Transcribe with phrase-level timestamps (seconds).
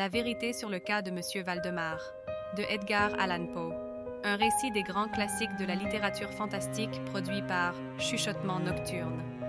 [0.00, 2.00] La vérité sur le cas de Monsieur Valdemar,
[2.56, 3.74] de Edgar Allan Poe.
[4.24, 9.39] Un récit des grands classiques de la littérature fantastique produit par Chuchotement Nocturne.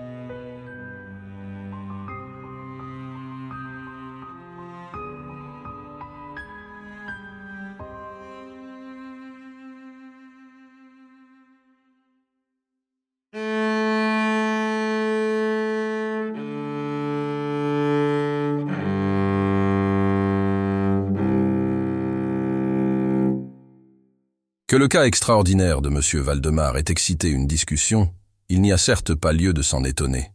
[24.82, 26.22] Le cas extraordinaire de M.
[26.24, 28.12] Valdemar ait excité une discussion,
[28.48, 30.32] il n'y a certes pas lieu de s'en étonner.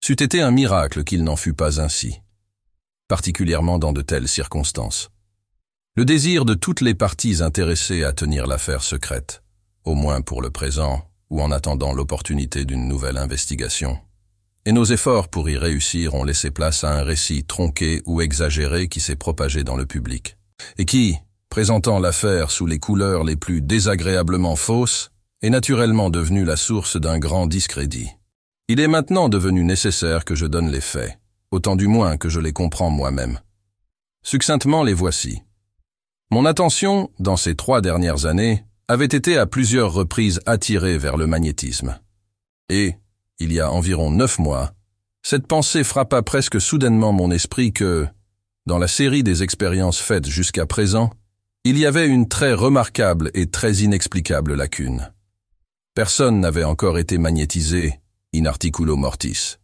[0.00, 2.18] C'eût été un miracle qu'il n'en fût pas ainsi,
[3.06, 5.10] particulièrement dans de telles circonstances.
[5.94, 9.44] Le désir de toutes les parties intéressées à tenir l'affaire secrète,
[9.84, 13.96] au moins pour le présent ou en attendant l'opportunité d'une nouvelle investigation,
[14.66, 18.88] et nos efforts pour y réussir ont laissé place à un récit tronqué ou exagéré
[18.88, 20.36] qui s'est propagé dans le public,
[20.78, 21.16] et qui,
[21.52, 25.10] présentant l'affaire sous les couleurs les plus désagréablement fausses,
[25.42, 28.08] est naturellement devenu la source d'un grand discrédit.
[28.68, 31.18] Il est maintenant devenu nécessaire que je donne les faits,
[31.50, 33.38] autant du moins que je les comprends moi-même.
[34.22, 35.42] Succinctement les voici.
[36.30, 41.26] Mon attention, dans ces trois dernières années, avait été à plusieurs reprises attirée vers le
[41.26, 42.00] magnétisme.
[42.70, 42.94] Et,
[43.40, 44.72] il y a environ neuf mois,
[45.22, 48.06] cette pensée frappa presque soudainement mon esprit que,
[48.64, 51.10] dans la série des expériences faites jusqu'à présent,
[51.64, 55.12] il y avait une très remarquable et très inexplicable lacune.
[55.94, 58.00] Personne n'avait encore été magnétisé
[58.34, 59.58] in articulo mortis.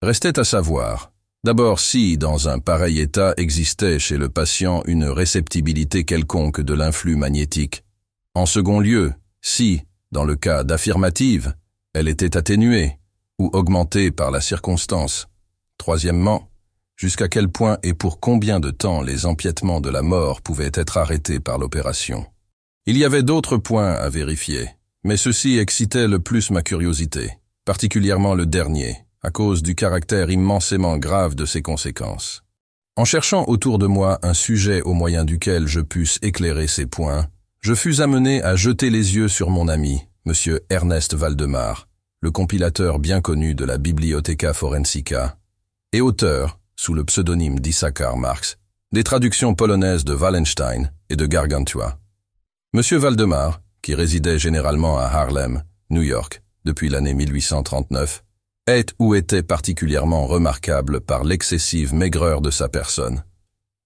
[0.00, 1.12] Restait à savoir,
[1.44, 7.16] d'abord si, dans un pareil état, existait chez le patient une réceptibilité quelconque de l'influx
[7.16, 7.84] magnétique.
[8.34, 11.54] En second lieu, si, dans le cas d'affirmative,
[11.92, 12.98] elle était atténuée
[13.38, 15.28] ou augmentée par la circonstance.
[15.76, 16.48] Troisièmement,
[16.96, 20.96] jusqu'à quel point et pour combien de temps les empiètements de la mort pouvaient être
[20.96, 22.26] arrêtés par l'opération?
[22.86, 24.68] Il y avait d'autres points à vérifier,
[25.04, 30.98] mais ceci excitait le plus ma curiosité, particulièrement le dernier, à cause du caractère immensément
[30.98, 32.42] grave de ses conséquences.
[32.96, 37.26] En cherchant autour de moi un sujet au moyen duquel je pusse éclairer ces points,
[37.60, 40.58] je fus amené à jeter les yeux sur mon ami, M.
[40.68, 41.88] Ernest Valdemar,
[42.20, 45.38] le compilateur bien connu de la Bibliotheca Forensica,
[45.92, 48.58] et auteur, sous le pseudonyme d'Issachar Marx,
[48.92, 51.98] des traductions polonaises de Wallenstein et de Gargantua.
[52.74, 58.22] Monsieur Valdemar, qui résidait généralement à Harlem, New York, depuis l'année 1839,
[58.66, 63.24] est ou était particulièrement remarquable par l'excessive maigreur de sa personne.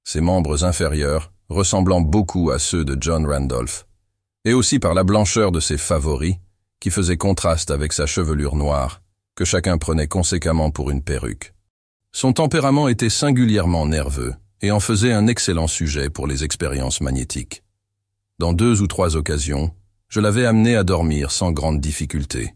[0.05, 3.87] Ses membres inférieurs, ressemblant beaucoup à ceux de John Randolph,
[4.45, 6.37] et aussi par la blancheur de ses favoris,
[6.79, 9.03] qui faisait contraste avec sa chevelure noire,
[9.35, 11.56] que chacun prenait conséquemment pour une perruque.
[12.19, 14.33] Son tempérament était singulièrement nerveux
[14.63, 17.63] et en faisait un excellent sujet pour les expériences magnétiques.
[18.39, 19.71] Dans deux ou trois occasions,
[20.09, 22.55] je l'avais amené à dormir sans grande difficulté.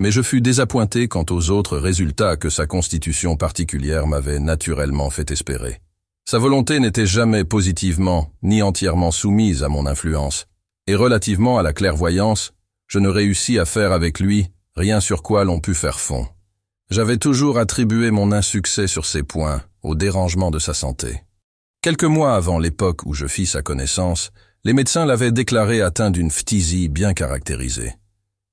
[0.00, 5.30] Mais je fus désappointé quant aux autres résultats que sa constitution particulière m'avait naturellement fait
[5.30, 5.80] espérer.
[6.24, 10.46] Sa volonté n'était jamais positivement ni entièrement soumise à mon influence,
[10.88, 12.54] et relativement à la clairvoyance,
[12.88, 16.26] je ne réussis à faire avec lui rien sur quoi l'on put faire fond.
[16.90, 21.22] J'avais toujours attribué mon insuccès sur ces points au dérangement de sa santé.
[21.80, 24.30] Quelques mois avant l'époque où je fis sa connaissance,
[24.64, 27.94] les médecins l'avaient déclaré atteint d'une phtisie bien caractérisée.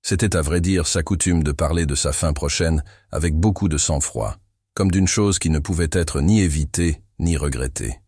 [0.01, 3.77] C'était à vrai dire sa coutume de parler de sa fin prochaine avec beaucoup de
[3.77, 4.37] sang-froid,
[4.73, 7.99] comme d'une chose qui ne pouvait être ni évitée ni regrettée.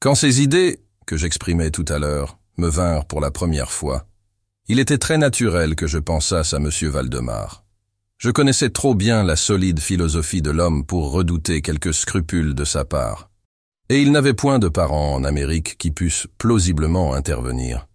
[0.00, 4.06] Quand ces idées, que j'exprimais tout à l'heure, me vinrent pour la première fois,
[4.68, 6.70] il était très naturel que je pensasse à M.
[6.82, 7.59] Valdemar.
[8.20, 12.84] Je connaissais trop bien la solide philosophie de l'homme pour redouter quelques scrupules de sa
[12.84, 13.30] part.
[13.88, 17.88] Et il n'avait point de parents en Amérique qui pussent plausiblement intervenir.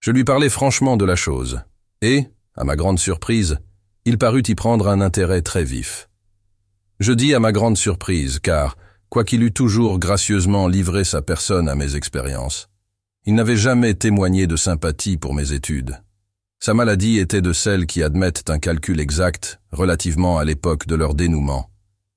[0.00, 1.60] Je lui parlais franchement de la chose,
[2.02, 3.58] et, à ma grande surprise,
[4.04, 6.08] il parut y prendre un intérêt très vif.
[6.98, 8.76] Je dis à ma grande surprise, car,
[9.08, 12.70] quoiqu'il eût toujours gracieusement livré sa personne à mes expériences,
[13.24, 16.00] il n'avait jamais témoigné de sympathie pour mes études.
[16.60, 21.14] Sa maladie était de celles qui admettent un calcul exact relativement à l'époque de leur
[21.14, 21.70] dénouement.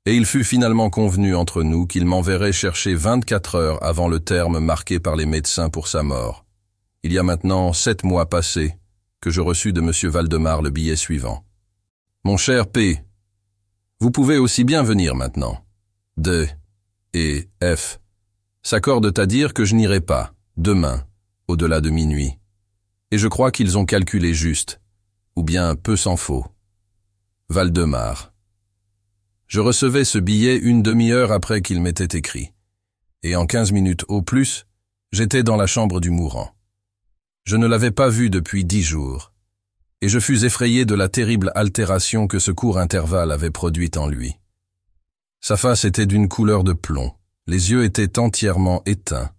[0.08, 4.60] Et il fut finalement convenu entre nous qu'il m'enverrait chercher 24 heures avant le terme
[4.60, 6.44] marqué par les médecins pour sa mort.
[7.04, 8.74] Il y a maintenant sept mois passés
[9.22, 9.92] que je reçus de M.
[10.12, 11.46] Valdemar le billet suivant.
[12.24, 13.00] Mon cher P,
[14.00, 15.64] vous pouvez aussi bien venir maintenant.
[16.18, 16.48] D
[17.14, 18.00] et F
[18.64, 21.04] s'accordent à dire que je n'irai pas, demain,
[21.48, 22.41] au-delà de minuit
[23.12, 24.80] et je crois qu'ils ont calculé juste,
[25.36, 26.46] ou bien peu s'en faut.
[27.50, 28.34] Valdemar.
[29.48, 32.54] Je recevais ce billet une demi-heure après qu'il m'était écrit.
[33.24, 34.66] et en quinze minutes au plus,
[35.12, 36.56] j'étais dans la chambre du mourant.
[37.44, 39.32] Je ne l'avais pas vu depuis dix jours,
[40.02, 44.08] et je fus effrayé de la terrible altération que ce court intervalle avait produite en
[44.08, 44.40] lui.
[45.40, 47.12] Sa face était d'une couleur de plomb,
[47.46, 49.32] les yeux étaient entièrement éteints,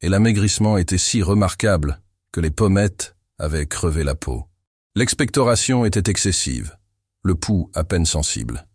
[0.00, 2.00] et l'amaigrissement était si remarquable
[2.32, 4.44] que les pommettes avaient crevé la peau.
[4.94, 6.76] L'expectoration était excessive,
[7.22, 8.66] le pouls à peine sensible.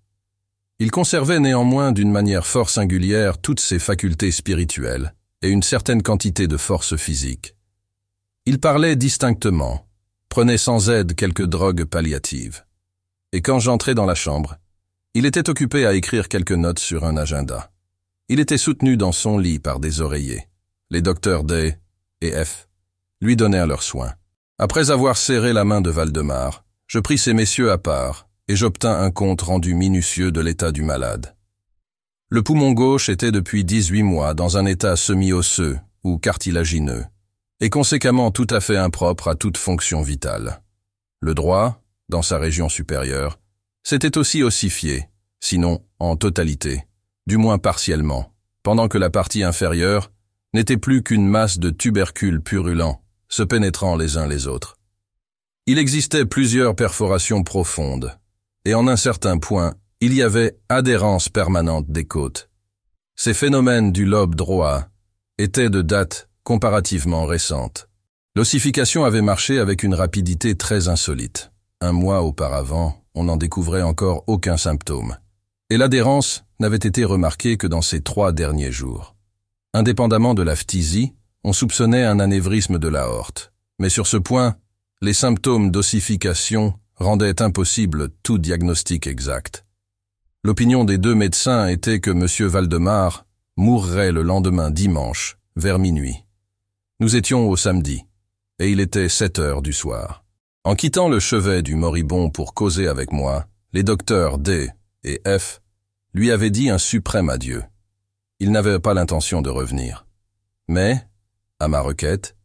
[0.80, 6.48] Il conservait néanmoins d'une manière fort singulière toutes ses facultés spirituelles et une certaine quantité
[6.48, 7.56] de force physique.
[8.46, 9.88] Il parlait distinctement,
[10.30, 12.66] prenait sans aide quelques drogues palliatives.
[13.32, 14.58] Et quand j'entrai dans la chambre,
[15.14, 17.72] il était occupé à écrire quelques notes sur un agenda.
[18.28, 20.48] Il était soutenu dans son lit par des oreillers.
[20.90, 21.76] Les docteurs D
[22.22, 22.68] et F
[23.22, 24.14] lui donnèrent leurs soins.
[24.58, 29.02] Après avoir serré la main de Valdemar, je pris ces messieurs à part et j'obtins
[29.02, 31.36] un compte rendu minutieux de l'état du malade.
[32.30, 37.06] Le poumon gauche était depuis 18 mois dans un état semi-osseux ou cartilagineux,
[37.60, 40.62] et conséquemment tout à fait impropre à toute fonction vitale.
[41.20, 43.40] Le droit, dans sa région supérieure,
[43.84, 45.06] s'était aussi ossifié,
[45.40, 46.86] sinon en totalité,
[47.28, 48.34] du moins partiellement,
[48.64, 50.12] pendant que la partie inférieure
[50.54, 53.02] n'était plus qu'une masse de tubercules purulents,
[53.36, 54.78] se pénétrant les uns les autres.
[55.66, 58.18] Il existait plusieurs perforations profondes,
[58.64, 62.50] et en un certain point, il y avait adhérence permanente des côtes.
[63.18, 64.86] Ces phénomènes du lobe droit
[65.38, 67.90] étaient de date comparativement récente.
[68.38, 71.52] L'ossification avait marché avec une rapidité très insolite.
[71.82, 75.18] Un mois auparavant, on n'en découvrait encore aucun symptôme.
[75.70, 79.14] Et l'adhérence n'avait été remarquée que dans ces trois derniers jours.
[79.74, 81.12] Indépendamment de la phtisie,
[81.46, 83.54] on soupçonnait un anévrisme de l'aorte.
[83.78, 84.56] Mais sur ce point,
[85.02, 89.64] les symptômes d'ossification rendait impossible tout diagnostic exact.
[90.44, 92.50] L'opinion des deux médecins était que M.
[92.50, 93.28] Valdemar
[93.58, 96.26] mourrait le lendemain dimanche, vers minuit.
[97.00, 98.06] Nous étions au samedi,
[98.58, 100.24] et il était sept heures du soir.
[100.64, 104.72] En quittant le chevet du moribond pour causer avec moi, les docteurs D
[105.04, 105.62] et F
[106.16, 107.64] lui avaient dit un suprême adieu.
[108.40, 110.08] Ils n'avaient pas l'intention de revenir.
[110.68, 111.06] Mais,
[111.60, 112.36] à ma requête,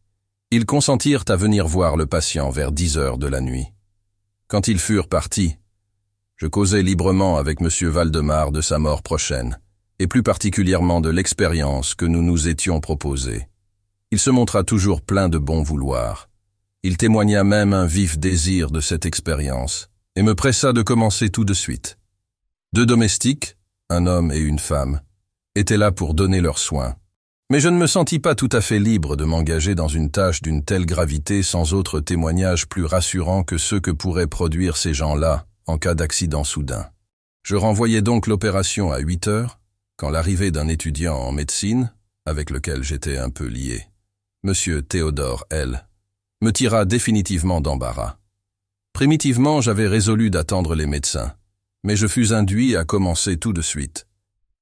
[0.51, 3.67] ils consentirent à venir voir le patient vers dix heures de la nuit.
[4.47, 5.57] Quand ils furent partis,
[6.37, 7.69] je causai librement avec M.
[7.89, 9.59] Valdemar de sa mort prochaine,
[9.99, 13.47] et plus particulièrement de l'expérience que nous nous étions proposée.
[14.11, 16.29] Il se montra toujours plein de bon vouloir.
[16.83, 21.45] Il témoigna même un vif désir de cette expérience, et me pressa de commencer tout
[21.45, 21.97] de suite.
[22.73, 23.55] Deux domestiques,
[23.89, 25.01] un homme et une femme,
[25.55, 26.95] étaient là pour donner leurs soins.
[27.51, 30.41] Mais je ne me sentis pas tout à fait libre de m'engager dans une tâche
[30.41, 35.45] d'une telle gravité sans autre témoignage plus rassurant que ceux que pourraient produire ces gens-là
[35.67, 36.87] en cas d'accident soudain.
[37.43, 39.59] Je renvoyai donc l'opération à 8 heures,
[39.97, 41.91] quand l'arrivée d'un étudiant en médecine,
[42.25, 43.83] avec lequel j'étais un peu lié,
[44.45, 44.53] M.
[44.83, 45.85] Théodore L.,
[46.41, 48.15] me tira définitivement d'embarras.
[48.93, 51.33] Primitivement, j'avais résolu d'attendre les médecins,
[51.83, 54.07] mais je fus induit à commencer tout de suite.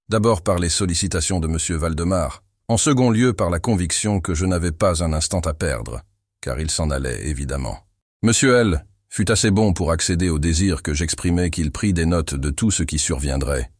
[0.09, 1.77] D'abord par les sollicitations de M.
[1.77, 6.03] Valdemar, en second lieu par la conviction que je n'avais pas un instant à perdre,
[6.39, 7.79] car il s'en allait évidemment.
[8.21, 12.35] Monsieur L fut assez bon pour accéder au désir que j'exprimais qu'il prit des notes
[12.35, 13.71] de tout ce qui surviendrait.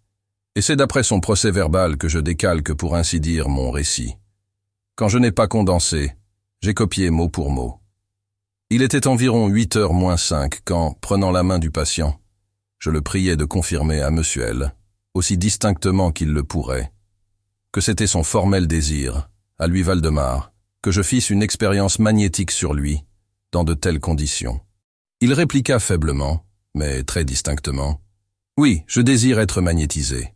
[0.55, 4.15] Et c'est d'après son procès verbal que je décalque pour ainsi dire mon récit.
[4.95, 6.13] Quand je n'ai pas condensé,
[6.61, 7.75] j'ai copié mot pour mot.
[8.71, 12.19] Il était environ huit heures moins cinq quand, prenant la main du patient,
[12.79, 14.73] je le priais de confirmer à Monsieur L,
[15.13, 16.91] aussi distinctement qu'il le pourrait,
[17.71, 22.73] que c'était son formel désir, à lui Valdemar, que je fisse une expérience magnétique sur
[22.73, 23.03] lui,
[23.51, 24.59] dans de telles conditions.
[25.21, 28.01] Il répliqua faiblement, mais très distinctement,
[28.57, 30.33] Oui, je désire être magnétisé,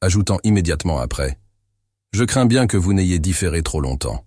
[0.00, 1.38] ajoutant immédiatement après,
[2.12, 4.24] Je crains bien que vous n'ayez différé trop longtemps.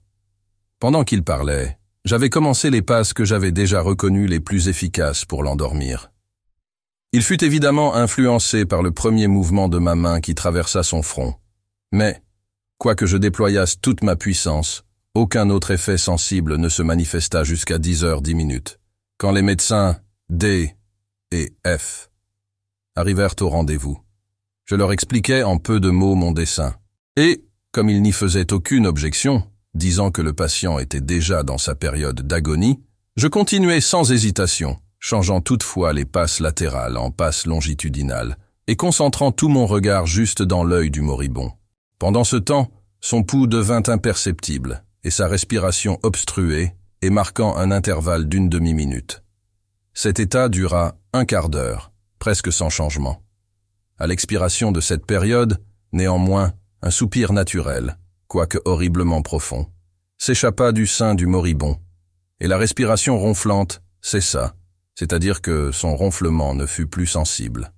[0.80, 5.44] Pendant qu'il parlait, j'avais commencé les passes que j'avais déjà reconnues les plus efficaces pour
[5.44, 6.12] l'endormir.
[7.12, 11.34] Il fut évidemment influencé par le premier mouvement de ma main qui traversa son front,
[11.92, 12.22] mais,
[12.80, 18.06] Quoique je déployasse toute ma puissance, aucun autre effet sensible ne se manifesta jusqu'à dix
[18.06, 18.80] heures dix minutes,
[19.18, 19.98] quand les médecins
[20.30, 20.74] D
[21.32, 22.10] et F
[22.96, 24.00] arrivèrent au rendez-vous.
[24.64, 26.74] Je leur expliquai en peu de mots mon dessein,
[27.18, 27.44] et,
[27.74, 29.44] comme ils n'y faisaient aucune objection,
[29.74, 32.80] disant que le patient était déjà dans sa période d'agonie,
[33.18, 39.50] je continuai sans hésitation, changeant toutefois les passes latérales en passes longitudinales, et concentrant tout
[39.50, 41.52] mon regard juste dans l'œil du moribond.
[42.00, 48.30] Pendant ce temps, son pouls devint imperceptible et sa respiration obstruée et marquant un intervalle
[48.30, 49.22] d'une demi-minute.
[49.94, 53.22] Cet état dura un quart d'heure, presque sans changement.
[53.98, 59.68] À l'expiration de cette période, néanmoins, un soupir naturel, quoique horriblement profond,
[60.18, 61.80] s'échappa du sein du moribond,
[62.40, 64.56] et la respiration ronflante cessa,
[64.96, 67.74] c'est-à-dire que son ronflement ne fut plus sensible.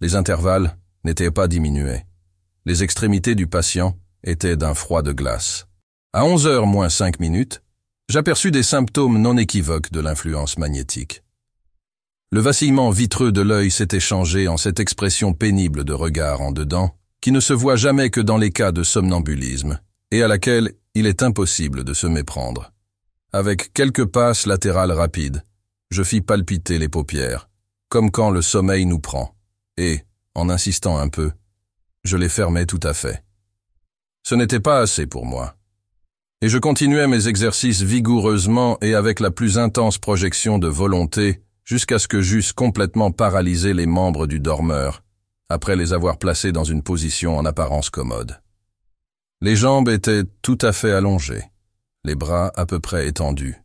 [0.00, 2.04] Les intervalles n'étaient pas diminués.
[2.70, 5.66] Les extrémités du patient étaient d'un froid de glace.
[6.12, 7.62] À onze heures moins cinq minutes,
[8.08, 11.24] j'aperçus des symptômes non équivoques de l'influence magnétique.
[12.30, 16.94] Le vacillement vitreux de l'œil s'était changé en cette expression pénible de regard en dedans,
[17.20, 19.80] qui ne se voit jamais que dans les cas de somnambulisme,
[20.12, 22.72] et à laquelle il est impossible de se méprendre.
[23.32, 25.44] Avec quelques passes latérales rapides,
[25.90, 27.48] je fis palpiter les paupières,
[27.88, 29.34] comme quand le sommeil nous prend,
[29.76, 30.02] et,
[30.36, 31.32] en insistant un peu,
[32.04, 33.24] je les fermais tout à fait.
[34.22, 35.56] Ce n'était pas assez pour moi
[36.42, 41.98] et je continuais mes exercices vigoureusement et avec la plus intense projection de volonté jusqu'à
[41.98, 45.02] ce que j'eusse complètement paralysé les membres du dormeur,
[45.50, 48.40] après les avoir placés dans une position en apparence commode.
[49.42, 51.44] Les jambes étaient tout à fait allongées,
[52.04, 53.56] les bras à peu près étendus,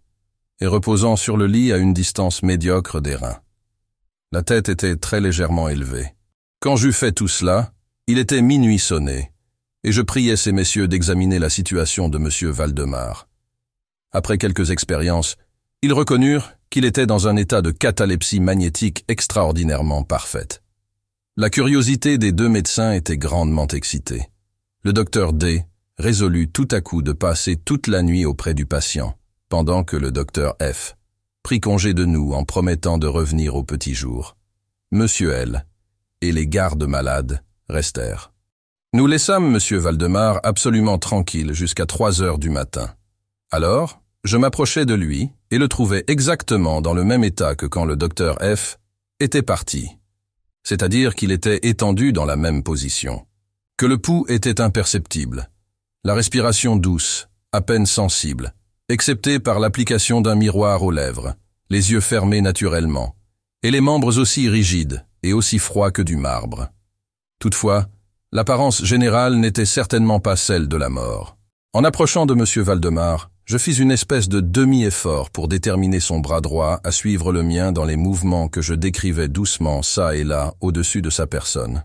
[0.60, 3.40] et reposant sur le lit à une distance médiocre des reins.
[4.34, 6.14] La tête était très légèrement élevée.
[6.60, 7.72] Quand j'eus fait tout cela,
[8.08, 9.32] il était minuit sonné,
[9.84, 12.52] et je priais ces messieurs d'examiner la situation de M.
[12.52, 13.28] Valdemar.
[14.12, 15.38] Après quelques expériences,
[15.82, 20.62] ils reconnurent qu'il était dans un état de catalepsie magnétique extraordinairement parfaite.
[21.36, 24.30] La curiosité des deux médecins était grandement excitée.
[24.84, 25.64] Le docteur D
[25.98, 29.18] résolut tout à coup de passer toute la nuit auprès du patient,
[29.50, 30.96] pendant que le docteur F
[31.42, 34.38] prit congé de nous en promettant de revenir au petit jour.
[34.92, 35.66] Monsieur L
[36.22, 38.32] et les gardes malades restèrent.
[38.94, 39.78] Nous laissâmes M.
[39.78, 42.94] Valdemar absolument tranquille jusqu'à trois heures du matin.
[43.52, 47.86] Alors, je m'approchai de lui et le trouvai exactement dans le même état que quand
[47.86, 48.78] le docteur F
[49.20, 49.90] était parti,
[50.64, 53.26] c'est-à-dire qu'il était étendu dans la même position,
[53.78, 55.50] que le pouls était imperceptible,
[56.04, 58.54] la respiration douce, à peine sensible,
[58.90, 61.36] excepté par l'application d'un miroir aux lèvres,
[61.70, 63.16] les yeux fermés naturellement,
[63.64, 66.70] et les membres aussi rigides et aussi froids que du marbre.
[67.46, 67.86] Toutefois,
[68.32, 71.38] L'apparence générale n'était certainement pas celle de la mort.
[71.74, 72.64] En approchant de M.
[72.64, 77.44] Valdemar, je fis une espèce de demi-effort pour déterminer son bras droit à suivre le
[77.44, 81.84] mien dans les mouvements que je décrivais doucement çà et là au-dessus de sa personne.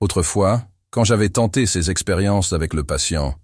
[0.00, 3.34] Autrefois, quand j'avais tenté ces expériences avec le patient,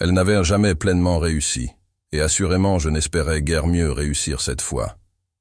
[0.00, 1.68] elles n'avaient jamais pleinement réussi,
[2.12, 4.96] et assurément je n'espérais guère mieux réussir cette fois.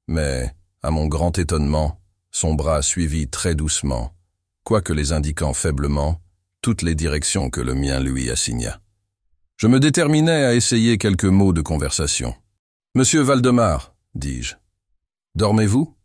[0.09, 0.51] Mais,
[0.83, 4.11] à mon grand étonnement, son bras suivit très doucement,
[4.63, 6.21] quoique les indiquant faiblement,
[6.61, 8.79] toutes les directions que le mien lui assigna.
[9.57, 12.33] Je me déterminai à essayer quelques mots de conversation.
[12.95, 14.55] Monsieur Valdemar, dis-je.
[15.35, 15.95] Dormez-vous?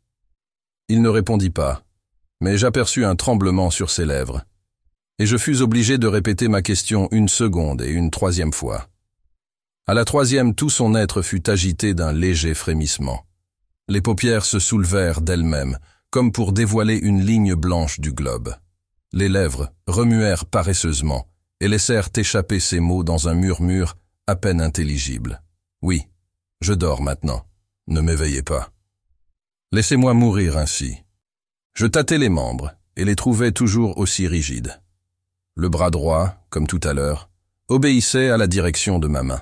[0.89, 1.83] Il ne répondit pas,
[2.41, 4.45] mais j'aperçus un tremblement sur ses lèvres,
[5.19, 8.89] et je fus obligé de répéter ma question une seconde et une troisième fois.
[9.87, 13.25] À la troisième, tout son être fut agité d'un léger frémissement.
[13.89, 15.79] Les paupières se soulevèrent d'elles-mêmes,
[16.11, 18.55] comme pour dévoiler une ligne blanche du globe.
[19.13, 21.27] Les lèvres remuèrent paresseusement
[21.61, 23.97] et laissèrent échapper ces mots dans un murmure
[24.27, 25.43] à peine intelligible.
[25.83, 26.03] Oui,
[26.61, 27.47] je dors maintenant.
[27.87, 28.71] Ne m'éveillez pas.
[29.73, 30.97] Laissez-moi mourir ainsi.
[31.75, 34.81] Je tâtai les membres et les trouvais toujours aussi rigides.
[35.55, 37.31] Le bras droit, comme tout à l'heure,
[37.69, 39.41] obéissait à la direction de ma main.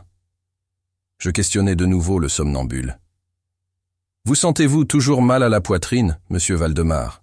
[1.18, 2.99] Je questionnai de nouveau le somnambule.
[4.26, 7.22] Vous sentez-vous toujours mal à la poitrine, monsieur Valdemar?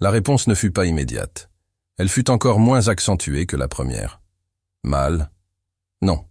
[0.00, 1.48] La réponse ne fut pas immédiate.
[1.96, 4.20] Elle fut encore moins accentuée que la première.
[4.82, 5.30] Mal?
[6.02, 6.24] Non.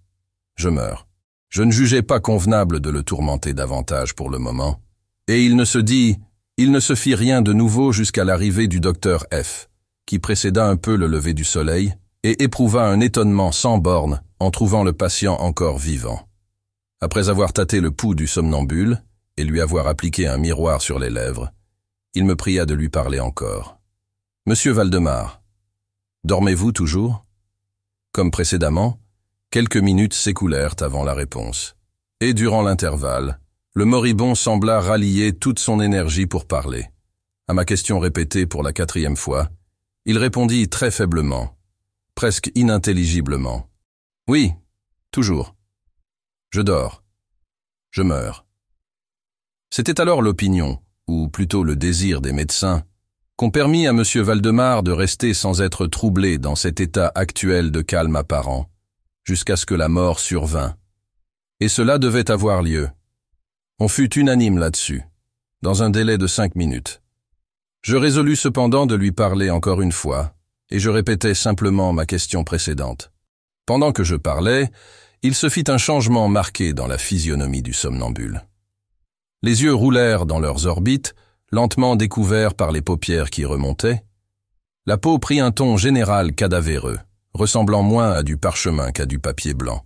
[0.58, 1.08] Je meurs.
[1.48, 4.82] Je ne jugeais pas convenable de le tourmenter davantage pour le moment,
[5.30, 6.18] et il ne se dit,
[6.58, 9.70] il ne se fit rien de nouveau jusqu'à l'arrivée du docteur F,
[10.06, 14.52] qui précéda un peu le lever du soleil et éprouva un étonnement sans borne en
[14.52, 16.28] trouvant le patient encore vivant.
[17.00, 19.02] Après avoir tâté le pouls du somnambule,
[19.38, 21.52] et lui avoir appliqué un miroir sur les lèvres,
[22.14, 23.80] il me pria de lui parler encore.
[24.46, 25.42] Monsieur Valdemar,
[26.24, 27.26] dormez-vous toujours?
[28.12, 29.00] Comme précédemment,
[29.50, 31.76] quelques minutes s'écoulèrent avant la réponse.
[32.20, 33.40] Et durant l'intervalle,
[33.74, 36.88] le moribond sembla rallier toute son énergie pour parler.
[37.48, 39.50] À ma question répétée pour la quatrième fois,
[40.06, 41.58] il répondit très faiblement,
[42.16, 43.70] presque inintelligiblement.
[44.28, 44.54] Oui,
[45.12, 45.56] toujours.
[46.50, 47.04] Je dors.
[47.92, 48.46] Je meurs.
[49.74, 52.84] C'était alors l'opinion, ou plutôt le désir des médecins,
[53.38, 54.04] qu'on permit à M.
[54.04, 58.70] Valdemar de rester sans être troublé dans cet état actuel de calme apparent,
[59.24, 60.76] jusqu'à ce que la mort survint.
[61.62, 62.90] Et cela devait avoir lieu.
[63.80, 65.04] On fut unanime là-dessus,
[65.62, 67.02] dans un délai de cinq minutes.
[67.82, 70.36] Je résolus cependant de lui parler encore une fois,
[70.70, 73.14] et je répétais simplement ma question précédente.
[73.66, 74.70] Pendant que je parlais,
[75.24, 78.44] il se fit un changement marqué dans la physionomie du somnambule.
[79.44, 81.16] Les yeux roulèrent dans leurs orbites,
[81.52, 84.04] lentement découverts par les paupières qui remontaient.
[84.86, 87.00] La peau prit un ton général cadavéreux,
[87.34, 89.86] ressemblant moins à du parchemin qu'à du papier blanc.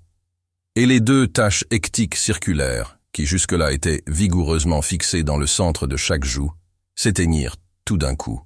[0.75, 5.95] Et les deux taches hectiques circulaires, qui jusque-là étaient vigoureusement fixées dans le centre de
[5.95, 6.51] chaque joue,
[6.95, 8.41] s'éteignirent tout d'un coup.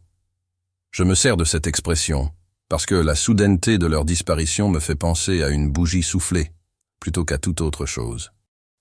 [0.91, 2.31] Je me sers de cette expression,
[2.67, 6.51] parce que la soudaineté de leur disparition me fait penser à une bougie soufflée,
[6.99, 8.31] plutôt qu'à toute autre chose.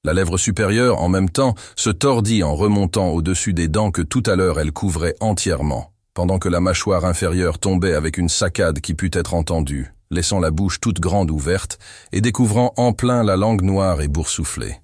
[0.04, 4.22] La lèvre supérieure, en même temps, se tordit en remontant au-dessus des dents que tout
[4.26, 8.94] à l'heure elle couvrait entièrement, pendant que la mâchoire inférieure tombait avec une saccade qui
[8.94, 11.78] put être entendue, laissant la bouche toute grande ouverte
[12.12, 14.76] et découvrant en plein la langue noire et boursouflée.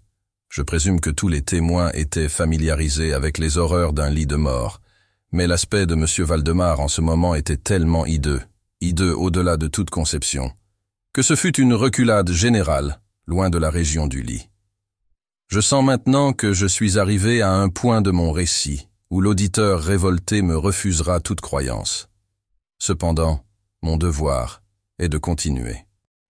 [0.49, 4.80] Je présume que tous les témoins étaient familiarisés avec les horreurs d'un lit de mort,
[5.30, 6.06] mais l'aspect de M.
[6.25, 8.40] Valdemar en ce moment était tellement hideux,
[8.80, 10.52] hideux au-delà de toute conception,
[11.12, 14.49] que ce fut une reculade générale, loin de la région du lit.
[15.48, 19.80] Je sens maintenant que je suis arrivé à un point de mon récit où l'auditeur
[19.80, 22.08] révolté me refusera toute croyance.
[22.78, 23.44] Cependant,
[23.82, 24.62] mon devoir
[24.98, 25.76] est de continuer.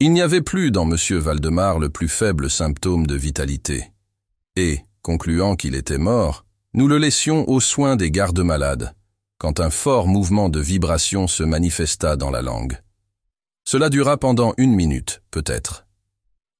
[0.01, 0.97] Il n'y avait plus dans M.
[1.19, 3.93] Valdemar le plus faible symptôme de vitalité.
[4.57, 6.45] Et, concluant qu'il était mort,
[6.75, 8.95] nous le laissions aux soins des gardes-malades,
[9.39, 12.79] quand un fort mouvement de vibration se manifesta dans la langue.
[13.65, 15.87] Cela dura pendant une minute, peut-être.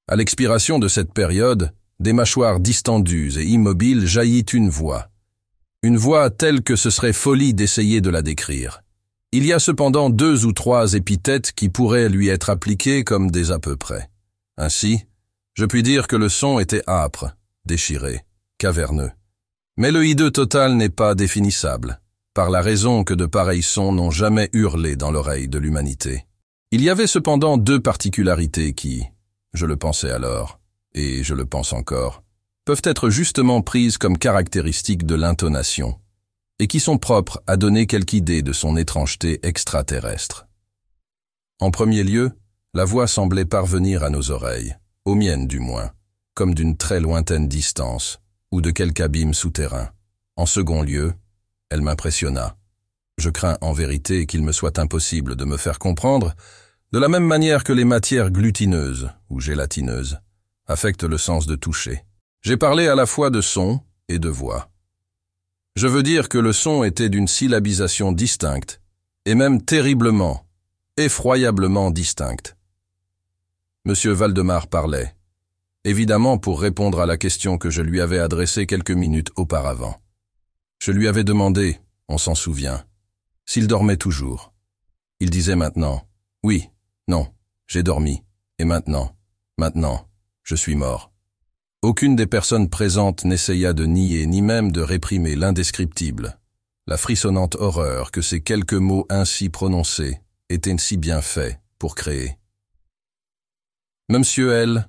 [0.09, 1.73] À l'expiration de cette période,
[2.05, 5.09] des mâchoires distendues et immobiles jaillit une voix.
[5.83, 8.83] Une voix telle que ce serait folie d'essayer de la décrire.
[9.33, 13.51] Il y a cependant deux ou trois épithètes qui pourraient lui être appliquées comme des
[13.51, 14.11] à peu près.
[14.59, 15.07] Ainsi,
[15.55, 17.35] je puis dire que le son était âpre,
[17.65, 18.21] déchiré,
[18.59, 19.11] caverneux.
[19.79, 22.01] Mais le hideux total n'est pas définissable
[22.35, 26.27] par la raison que de pareils sons n'ont jamais hurlé dans l'oreille de l'humanité.
[26.71, 29.05] Il y avait cependant deux particularités qui,
[29.53, 30.59] je le pensais alors,
[30.95, 32.23] et je le pense encore,
[32.65, 35.99] peuvent être justement prises comme caractéristiques de l'intonation,
[36.59, 40.47] et qui sont propres à donner quelque idée de son étrangeté extraterrestre.
[41.61, 42.33] En premier lieu,
[42.73, 45.91] la voix semblait parvenir à nos oreilles, aux miennes du moins,
[46.35, 49.91] comme d'une très lointaine distance, ou de quelque abîme souterrain.
[50.37, 51.13] En second lieu,
[51.71, 52.57] elle m'impressionna.
[53.19, 56.35] Je crains en vérité qu'il me soit impossible de me faire comprendre,
[56.93, 60.19] de la même manière que les matières glutineuses ou gélatineuses
[60.67, 62.05] affectent le sens de toucher.
[62.43, 64.71] J'ai parlé à la fois de son et de voix.
[65.77, 68.81] Je veux dire que le son était d'une syllabisation distincte,
[69.25, 70.47] et même terriblement,
[70.97, 72.57] effroyablement distincte.
[73.85, 75.15] Monsieur Valdemar parlait,
[75.85, 80.01] évidemment pour répondre à la question que je lui avais adressée quelques minutes auparavant.
[80.79, 82.85] Je lui avais demandé, on s'en souvient,
[83.47, 84.53] s'il dormait toujours.
[85.21, 86.07] Il disait maintenant,
[86.43, 86.69] oui,
[87.09, 87.27] non,
[87.67, 88.23] j'ai dormi,
[88.59, 89.17] et maintenant,
[89.59, 90.07] maintenant,
[90.45, 91.11] je suis mort.
[91.83, 96.39] Aucune des personnes présentes n'essaya de nier ni même de réprimer l'indescriptible,
[96.87, 102.39] la frissonnante horreur que ces quelques mots ainsi prononcés étaient si bien faits pour créer.
[104.11, 104.89] Monsieur L,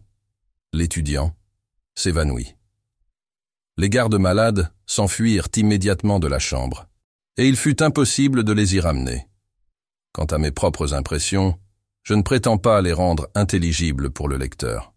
[0.74, 1.36] l'étudiant,
[1.96, 2.56] s'évanouit.
[3.78, 6.88] Les gardes malades s'enfuirent immédiatement de la chambre,
[7.38, 9.28] et il fut impossible de les y ramener.
[10.14, 11.60] Quant à mes propres impressions,
[12.04, 14.95] je ne prétends pas les rendre intelligibles pour le lecteur.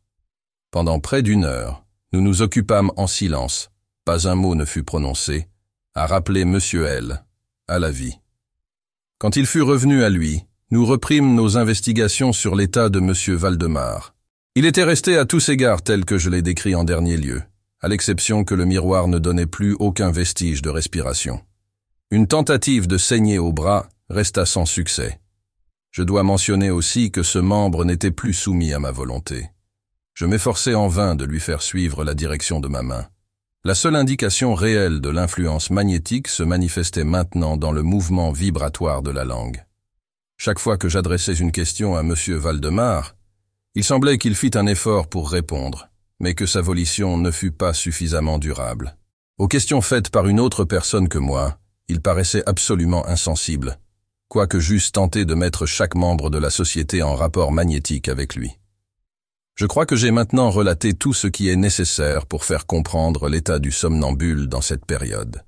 [0.70, 3.70] Pendant près d'une heure, nous nous occupâmes en silence,
[4.04, 5.46] pas un mot ne fut prononcé,
[5.94, 7.24] à rappeler Monsieur L.
[7.66, 8.18] à la vie.
[9.18, 14.14] Quand il fut revenu à lui, nous reprîmes nos investigations sur l'état de Monsieur Valdemar.
[14.54, 17.42] Il était resté à tous égards tel que je l'ai décrit en dernier lieu
[17.80, 21.40] à l'exception que le miroir ne donnait plus aucun vestige de respiration.
[22.10, 25.20] Une tentative de saigner au bras resta sans succès.
[25.90, 29.50] Je dois mentionner aussi que ce membre n'était plus soumis à ma volonté.
[30.18, 33.06] Je m'efforçais en vain de lui faire suivre la direction de ma main.
[33.64, 39.12] La seule indication réelle de l'influence magnétique se manifestait maintenant dans le mouvement vibratoire de
[39.12, 39.64] la langue.
[40.36, 42.14] Chaque fois que j'adressais une question à M.
[42.30, 43.14] Valdemar,
[43.76, 47.72] il semblait qu'il fit un effort pour répondre, mais que sa volition ne fut pas
[47.72, 48.96] suffisamment durable.
[49.38, 53.78] Aux questions faites par une autre personne que moi, il paraissait absolument insensible,
[54.26, 58.58] quoique j'eusse tenté de mettre chaque membre de la société en rapport magnétique avec lui.
[59.58, 63.58] Je crois que j'ai maintenant relaté tout ce qui est nécessaire pour faire comprendre l'état
[63.58, 65.42] du somnambule dans cette période.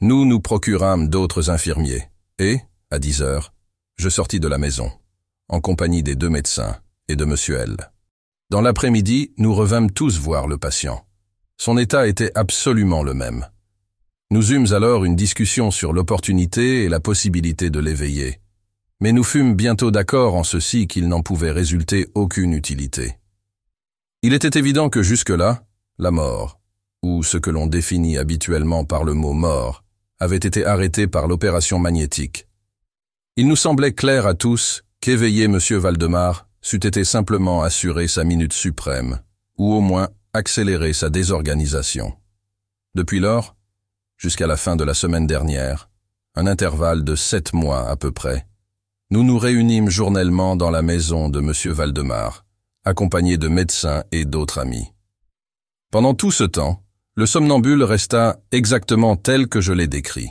[0.00, 2.04] Nous nous procurâmes d'autres infirmiers,
[2.38, 2.60] et,
[2.92, 3.52] à dix heures,
[3.96, 4.92] je sortis de la maison,
[5.48, 6.76] en compagnie des deux médecins
[7.08, 7.34] et de M.
[7.60, 7.76] L.
[8.50, 11.04] Dans l'après-midi, nous revînmes tous voir le patient.
[11.56, 13.46] Son état était absolument le même.
[14.30, 18.38] Nous eûmes alors une discussion sur l'opportunité et la possibilité de l'éveiller.
[19.00, 23.16] mais nous fûmes bientôt d'accord en ceci qu'il n'en pouvait résulter aucune utilité.
[24.26, 25.62] Il était évident que jusque-là,
[26.00, 26.58] la mort,
[27.00, 29.84] ou ce que l'on définit habituellement par le mot mort,
[30.18, 32.48] avait été arrêtée par l'opération magnétique.
[33.36, 35.60] Il nous semblait clair à tous qu'éveiller M.
[35.78, 39.20] Valdemar c'eût été simplement assurer sa minute suprême,
[39.58, 42.12] ou au moins accélérer sa désorganisation.
[42.96, 43.54] Depuis lors,
[44.16, 45.88] jusqu'à la fin de la semaine dernière,
[46.34, 48.44] un intervalle de sept mois à peu près,
[49.12, 51.52] nous nous réunîmes journellement dans la maison de M.
[51.72, 52.45] Valdemar,
[52.86, 54.92] accompagnés de médecins et d'autres amis.
[55.90, 56.82] Pendant tout ce temps,
[57.14, 60.30] le somnambule resta exactement tel que je l'ai décrit.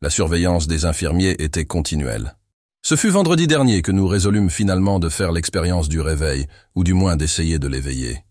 [0.00, 2.36] La surveillance des infirmiers était continuelle.
[2.82, 6.94] Ce fut vendredi dernier que nous résolûmes finalement de faire l'expérience du réveil, ou du
[6.94, 8.24] moins d'essayer de l'éveiller.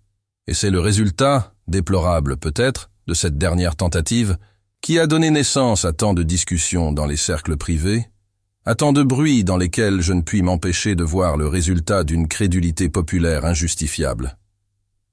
[0.47, 4.37] Et c'est le résultat, déplorable peut-être, de cette dernière tentative,
[4.81, 8.07] qui a donné naissance à tant de discussions dans les cercles privés,
[8.67, 12.27] à tant de bruits dans lesquels je ne puis m'empêcher de voir le résultat d'une
[12.27, 14.37] crédulité populaire injustifiable.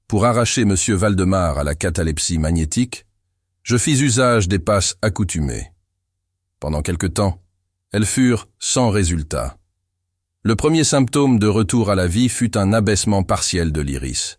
[0.09, 0.75] Pour arracher M.
[0.89, 3.05] Valdemar à la catalepsie magnétique,
[3.63, 5.71] je fis usage des passes accoutumées.
[6.59, 7.41] Pendant quelque temps,
[7.93, 9.57] elles furent sans résultat.
[10.43, 14.37] Le premier symptôme de retour à la vie fut un abaissement partiel de l'iris.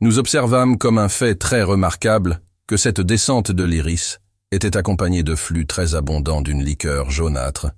[0.00, 4.18] Nous observâmes comme un fait très remarquable que cette descente de l'iris
[4.50, 7.72] était accompagnée de flux très abondants d'une liqueur jaunâtre,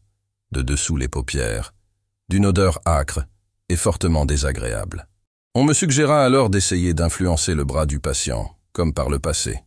[0.52, 1.74] de dessous les paupières,
[2.28, 3.24] d'une odeur âcre
[3.68, 5.08] et fortement désagréable.
[5.54, 9.60] On me suggéra alors d'essayer d'influencer le bras du patient, comme par le passé.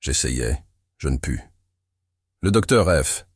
[0.00, 0.62] J'essayais,
[0.98, 1.40] je ne pus.
[2.40, 3.26] Le docteur F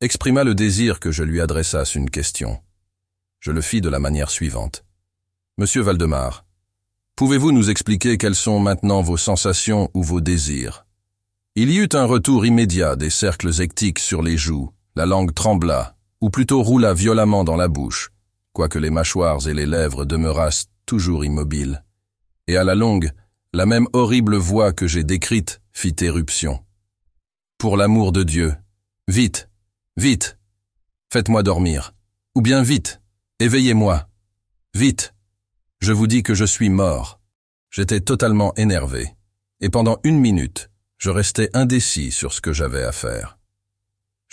[0.00, 2.62] exprima le désir que je lui adressasse une question.
[3.40, 4.84] Je le fis de la manière suivante.
[5.58, 6.44] Monsieur Valdemar,
[7.16, 10.86] pouvez-vous nous expliquer quelles sont maintenant vos sensations ou vos désirs?
[11.54, 15.95] Il y eut un retour immédiat des cercles ectiques sur les joues, la langue trembla,
[16.26, 18.10] ou plutôt roula violemment dans la bouche,
[18.52, 21.84] quoique les mâchoires et les lèvres demeurassent toujours immobiles.
[22.48, 23.12] Et à la longue,
[23.52, 26.58] la même horrible voix que j'ai décrite fit éruption.
[27.58, 28.56] Pour l'amour de Dieu,
[29.06, 29.48] vite,
[29.96, 30.36] Vite.
[31.12, 31.94] Faites-moi dormir.
[32.34, 33.00] Ou bien vite.
[33.38, 34.08] Éveillez-moi.
[34.74, 35.14] Vite.
[35.78, 37.20] Je vous dis que je suis mort.
[37.70, 39.14] J'étais totalement énervé.
[39.60, 43.38] Et pendant une minute, je restais indécis sur ce que j'avais à faire.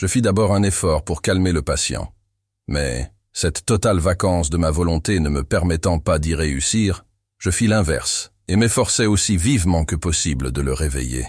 [0.03, 2.13] Je fis d'abord un effort pour calmer le patient.
[2.67, 7.05] Mais, cette totale vacance de ma volonté ne me permettant pas d'y réussir,
[7.37, 11.25] je fis l'inverse et m'efforçai aussi vivement que possible de le réveiller.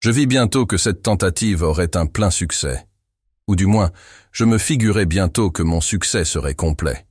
[0.00, 2.86] Je vis bientôt que cette tentative aurait un plein succès
[3.46, 3.90] ou du moins,
[4.32, 7.06] je me figurais bientôt que mon succès serait complet.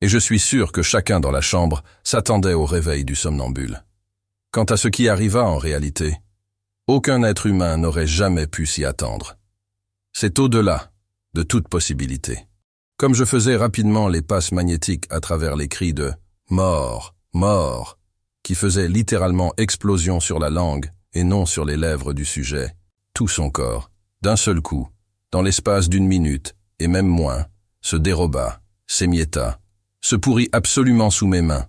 [0.00, 3.82] Et je suis sûr que chacun dans la chambre s'attendait au réveil du somnambule.
[4.52, 6.18] Quant à ce qui arriva en réalité,
[6.86, 9.39] aucun être humain n'aurait jamais pu s'y attendre.
[10.12, 10.92] C'est au-delà
[11.34, 12.46] de toute possibilité.
[12.96, 16.12] Comme je faisais rapidement les passes magnétiques à travers les cris de
[16.50, 17.98] mort, mort,
[18.42, 22.74] qui faisaient littéralement explosion sur la langue et non sur les lèvres du sujet,
[23.14, 23.90] tout son corps,
[24.22, 24.88] d'un seul coup,
[25.32, 27.46] dans l'espace d'une minute, et même moins,
[27.80, 29.60] se déroba, s'émietta,
[30.00, 31.66] se pourrit absolument sous mes mains.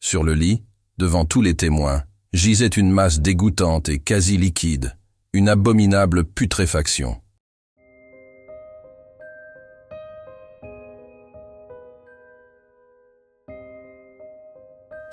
[0.00, 0.62] Sur le lit,
[0.98, 4.96] devant tous les témoins, gisait une masse dégoûtante et quasi liquide,
[5.32, 7.20] une abominable putréfaction.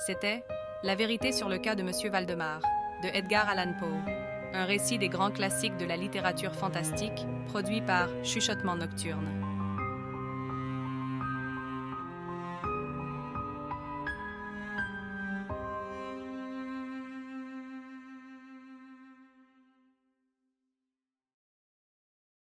[0.05, 0.43] C'était
[0.83, 1.91] La vérité sur le cas de M.
[2.11, 2.61] Valdemar,
[3.01, 8.07] de Edgar Allan Poe un récit des grands classiques de la littérature fantastique, produit par
[8.23, 9.44] Chuchotement Nocturne.